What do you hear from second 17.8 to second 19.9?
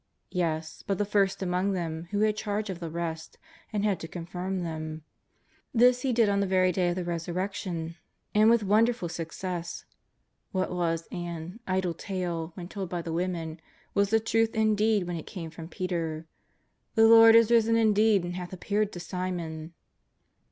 deed and hath appeared to Simon."